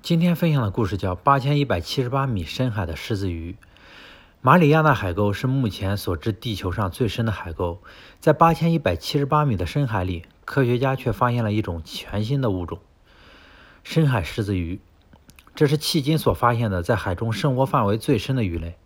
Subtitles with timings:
[0.00, 3.52] 今天分享的故事叫《八千一百七十八米深海的狮子鱼》。
[4.40, 7.82] 马里亚纳海沟是目前所知地球上最深的海沟，
[8.20, 12.78] 在八千一百七十八米的深海里，科学家却发现了一种全新的物种——
[13.84, 14.80] 深海狮子鱼。
[15.54, 18.76] 这是迄今所发现的在海中生活范围最深的鱼类。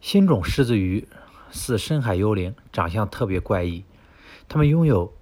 [0.00, 1.06] 新种狮子鱼
[1.52, 3.84] 似深海幽灵，长相特别怪异。
[4.48, 5.12] 它们拥有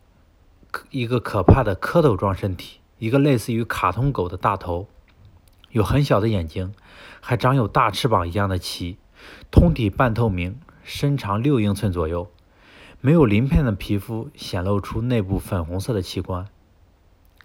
[0.90, 2.79] 一个可怕的蝌蚪状身体。
[3.00, 4.86] 一个类似于卡通狗的大头，
[5.70, 6.74] 有很小的眼睛，
[7.22, 8.98] 还长有大翅膀一样的鳍，
[9.50, 12.30] 通体半透明，身长六英寸左右，
[13.00, 16.46] 没有鳞片的皮肤显露出内部粉红色的器官。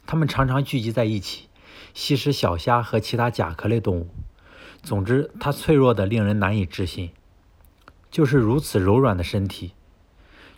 [0.05, 1.47] 它们常常聚集在一起，
[1.93, 4.09] 吸食小虾和其他甲壳类动物。
[4.83, 7.11] 总之，它脆弱的令人难以置信，
[8.11, 9.71] 就是如此柔软的身体，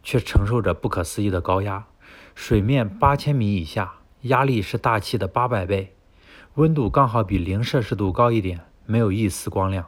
[0.01, 1.85] 却承受着不可思议的高压，
[2.33, 3.93] 水面八千米以下。
[4.21, 5.93] 压力是大气的八百倍，
[6.55, 9.85] 温度刚好比零摄氏度高一点，没有一丝光亮。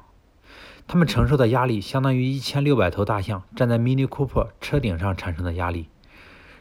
[0.87, 5.87] 它们承受的压力相当于一千六百头大象站在 Mini Cooper 车顶上产生的压力，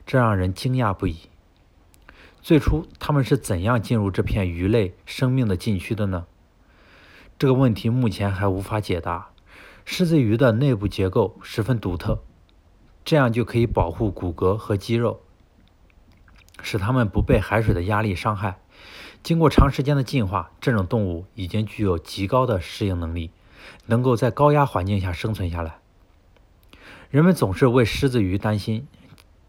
[0.06, 1.30] 这让人惊讶不已。
[2.40, 6.26] 最初，它们是怎样进入这片鱼类生命的禁区的呢？
[7.38, 9.30] 这个问题目前还无法解答。
[9.84, 12.22] 狮子鱼的内部结构十分独特，
[13.04, 15.20] 这样就可以保护骨骼和肌肉。
[16.62, 18.58] 使它们不被海水的压力伤害。
[19.22, 23.30] 经过长时间的进化，这种动物已经具有极高的适应能力，
[23.86, 25.78] 能够在高压环境下生存下来。
[27.10, 28.86] 人们总是为狮子鱼担心，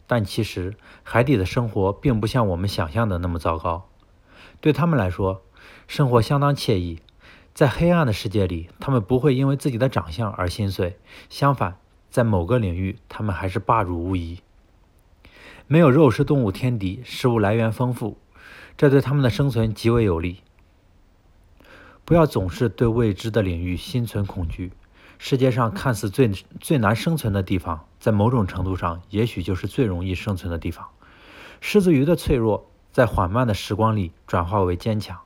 [0.07, 3.87] 但其实海底的生活并不像我们想象的那么糟糕。
[4.61, 5.43] 对他们来说，
[5.87, 6.99] 生活相当惬意。
[7.53, 10.97] 在黑暗的世界里，他们不会因为自己的长相而心碎，
[11.29, 11.77] 相反，
[12.09, 14.39] 在某个领域，他们还是霸主无疑。
[15.71, 18.17] 没有肉食动物天敌，食物来源丰富，
[18.75, 20.41] 这对它们的生存极为有利。
[22.03, 24.71] 不要总是对未知的领域心存恐惧。
[25.19, 30.87] 世界上看似最最难生存的地方，在某种程度上，也许就是最容易生存的地方。
[31.61, 35.19] 狮子鱼的脆弱，在缓慢的时光里转化为坚强。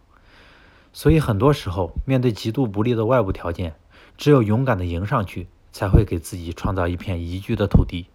[0.91, 3.75] 所以，很多时候，面对极度不利的外部条件，
[4.17, 8.07] 只有勇敢地迎上去，才会给自己创造一片宜居的土地。